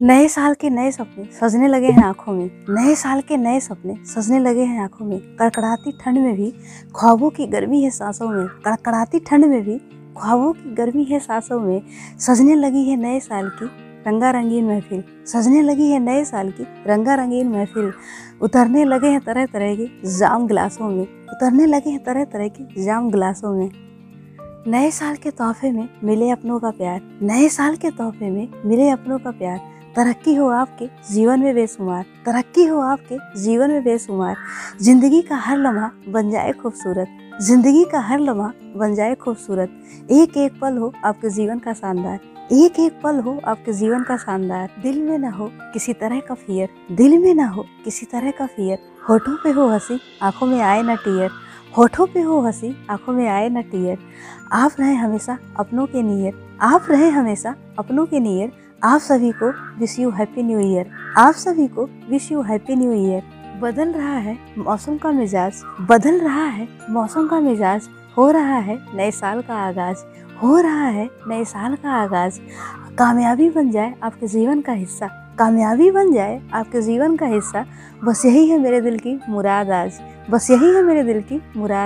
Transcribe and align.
नए 0.00 0.28
साल 0.28 0.54
के 0.54 0.68
नए 0.70 0.90
सपने 0.90 1.24
सजने 1.24 1.68
लगे 1.68 1.86
हैं 1.86 2.02
आँखों 2.02 2.32
में। 2.32 2.50
नए 2.68 2.94
साल 2.94 3.20
के 3.20 3.36
नए 3.36 3.60
सपने 3.60 3.94
सजने 4.04 4.38
लगे 4.38 4.62
हैं 4.62 4.82
आँखों 4.82 5.06
में। 5.06 5.18
कड़कड़ाती 5.36 5.92
ठंड 5.92 6.18
में 6.18 6.34
भी 6.36 6.50
ख्वाबों 6.96 7.30
की 7.30 7.46
गर्मी 7.46 7.82
है 7.82 7.90
सांसों 7.90 8.28
में। 8.28 8.46
कड़कड़ाती 8.64 9.20
ठंड 9.20 9.44
में 9.44 9.64
भी 9.64 9.78
ख्वाबों 10.18 10.52
की 10.52 10.74
गर्मी 10.74 11.04
है 11.04 11.18
सांसों 11.20 11.60
में। 11.60 11.82
सजने 12.18 12.54
लगी 12.54 12.84
है 12.84 12.96
नए 12.96 13.20
साल 13.20 13.48
की 13.48 13.66
रंगा 14.06 14.30
रंगीन 14.30 14.66
महफिल। 14.66 15.02
सजने 15.26 15.62
लगी 15.62 15.90
है 15.90 15.98
नए 15.98 16.24
साल 16.24 16.50
की 16.50 16.66
रंगा 16.86 17.14
रंगीन 17.14 17.48
महफिल। 17.48 17.92
उतरने 18.42 18.84
लगे 18.84 19.08
हैं 19.08 19.20
तरह 19.20 19.46
तरह 19.46 19.74
के 19.76 20.18
जाम 20.18 20.46
गिलासों 20.46 20.90
में। 20.90 21.02
उतरने 21.02 21.66
लगे 21.66 21.90
हैं 21.90 22.04
तरह 22.04 22.24
तरह 22.24 22.48
के 22.48 22.84
जाम 22.84 23.10
गिलासों 23.10 23.54
में। 23.54 23.70
नए 24.66 24.90
साल 24.90 25.16
के 25.16 25.30
तोहफे 25.30 25.70
में 25.70 25.88
मिले 26.04 26.30
अपनों 26.30 26.60
का 26.60 26.70
प्यार। 26.70 27.00
नए 27.22 27.48
साल 27.48 27.76
के 27.76 27.90
तोहफे 27.90 28.30
में 28.30 28.48
मिले 28.64 28.88
अपनों 28.90 29.18
का 29.18 29.30
प्यार। 29.30 29.77
तरक्की 29.98 30.34
हो 30.34 30.48
आपके 30.48 30.86
जीवन 31.10 31.40
में 31.40 31.54
बेशुमार, 31.54 32.04
तरक्की 32.26 32.64
हो 32.64 32.78
आपके 32.80 33.16
जीवन 33.40 33.70
में 33.70 33.84
बेशुमार। 33.84 34.36
ज़िंदगी 34.82 35.20
का 35.22 35.36
हर 35.36 35.56
लम्हा 35.58 35.90
बन 36.08 36.30
जाए 36.30 36.52
खूबसूरत। 36.52 37.08
ज़िंदगी 37.42 37.84
का 37.84 38.00
हर 38.00 38.20
लम्हा 38.20 38.52
बन 38.76 38.94
जाए 38.94 39.14
खूबसूरत। 39.14 39.70
एक 40.10 40.36
एक 40.36 40.60
पल 40.60 40.76
हो 40.78 40.92
आपके 41.04 41.30
जीवन 41.30 41.58
का 41.58 41.72
शानदार। 41.72 42.20
एक 42.52 42.78
एक 42.80 43.00
पल 43.02 43.18
हो 43.18 43.38
आपके 43.44 43.72
जीवन 43.72 44.02
का 44.02 44.16
शानदार। 44.16 44.70
दिल 44.82 45.00
में 45.02 45.18
ना 45.18 45.30
हो 45.30 45.50
किसी 45.72 45.92
तरह 45.92 46.20
का 46.20 46.34
फियर 46.36 46.68
दिल 46.92 47.18
में 47.18 47.34
ना 47.34 47.48
हो 47.48 47.64
किसी 47.84 48.06
तरह 48.06 48.30
का 48.30 48.46
फियर 48.46 48.78
होठों 49.08 49.36
पे 49.44 49.50
हो 49.50 49.66
हँसी, 49.68 49.98
आँखों 50.22 50.46
में 50.46 50.60
आए 50.60 50.82
ना 50.82 50.94
टीयर 50.94 51.30
होठों 51.78 52.06
पे 52.06 52.20
हो 52.20 52.40
हँसी, 52.40 52.74
आँखों 52.90 53.12
में 53.12 53.28
आए 53.28 53.48
ना 53.48 53.60
टीयर 53.62 53.98
आप 54.52 54.76
रहे 54.80 54.94
हमेशा 54.94 55.38
अपनों 55.58 55.86
के 55.86 56.02
नियर 56.02 56.56
आप 56.62 56.86
रहे 56.90 57.08
हमेशा 57.10 57.54
अपनों 57.78 58.06
के 58.06 58.20
नियर 58.20 58.52
आप 58.84 59.00
सभी 59.00 59.30
को 59.32 59.78
wish 59.78 59.98
you 59.98 60.10
happy 60.10 60.42
new 60.42 60.58
year 60.60 60.90
आप 61.16 61.34
सभी 61.34 61.68
को 61.68 61.84
wish 62.10 62.32
you 62.32 62.42
happy 62.42 62.76
new 62.76 62.92
year 62.92 63.22
बदल 63.60 63.92
रहा 63.92 64.16
है 64.16 64.38
मौसम 64.58 64.96
का 64.96 65.10
मिजाज, 65.12 65.62
बदल 65.90 66.20
रहा 66.20 66.44
है 66.44 66.68
मौसम 66.90 67.28
का 67.28 67.40
मिजाज, 67.40 67.88
हो 68.18 68.30
रहा 68.30 68.58
है 68.58 68.78
नए 68.94 69.10
साल 69.10 69.42
का 69.42 69.54
आगाज़, 69.54 69.98
हो 70.42 70.58
रहा 70.58 70.86
है 70.86 71.08
नए 71.28 71.44
साल 71.44 71.76
का 71.76 71.90
आगाज़। 71.92 72.38
कामयाबी 72.98 73.50
बन 73.50 73.70
जाए 73.70 73.94
आपके 74.02 74.26
जीवन 74.26 74.60
का 74.60 74.72
हिस्सा, 74.72 75.06
कामयाबी 75.38 75.90
बन 75.90 76.12
जाए 76.12 76.40
आपके 76.54 76.82
जीवन 76.82 77.16
का 77.16 77.26
हिस्सा। 77.26 77.66
बस 78.04 78.24
यही 78.24 78.48
है 78.48 78.58
मेरे 78.58 78.80
दिल 78.80 78.98
की 78.98 79.20
मुराद 79.28 79.70
आज, 79.70 80.00
बस 80.30 80.50
यही 80.50 80.74
है 80.74 80.82
मेरे 80.82 81.02
दिल 81.02 81.20
की 81.22 81.42
मुराद। 81.56 81.76